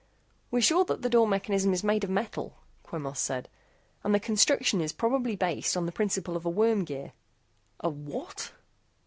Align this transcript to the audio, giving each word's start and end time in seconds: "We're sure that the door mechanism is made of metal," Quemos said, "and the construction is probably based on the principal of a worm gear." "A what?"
"We're 0.49 0.63
sure 0.63 0.83
that 0.85 1.03
the 1.03 1.09
door 1.11 1.27
mechanism 1.27 1.73
is 1.73 1.83
made 1.83 2.03
of 2.03 2.09
metal," 2.09 2.55
Quemos 2.81 3.19
said, 3.19 3.47
"and 4.03 4.15
the 4.15 4.19
construction 4.19 4.81
is 4.81 4.93
probably 4.93 5.35
based 5.35 5.77
on 5.77 5.85
the 5.85 5.91
principal 5.91 6.35
of 6.35 6.43
a 6.43 6.49
worm 6.49 6.85
gear." 6.85 7.13
"A 7.81 7.89
what?" 7.89 8.51